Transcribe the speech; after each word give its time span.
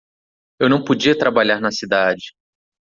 Eu 0.59 0.67
não 0.67 0.83
podia 0.83 1.15
trabalhar 1.15 1.61
na 1.61 1.69
cidade. 1.71 2.33